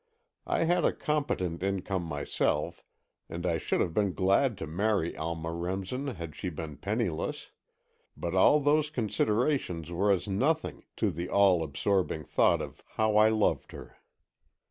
I 0.47 0.63
had 0.63 0.83
a 0.83 0.93
competent 0.93 1.61
income 1.61 2.01
myself, 2.01 2.83
and 3.29 3.45
I 3.45 3.59
should 3.59 3.81
have 3.81 3.93
been 3.93 4.13
glad 4.15 4.57
to 4.57 4.65
marry 4.65 5.15
Alma 5.15 5.51
Remsen 5.51 6.07
had 6.15 6.35
she 6.35 6.49
been 6.49 6.77
penniless, 6.77 7.51
but 8.17 8.33
all 8.33 8.59
those 8.59 8.89
considerations 8.89 9.91
were 9.91 10.09
as 10.11 10.27
nothing 10.27 10.85
to 10.95 11.11
the 11.11 11.29
all 11.29 11.61
absorbing 11.61 12.23
thought 12.23 12.63
of 12.63 12.83
how 12.95 13.15
I 13.15 13.29
loved 13.29 13.73
her. 13.73 13.97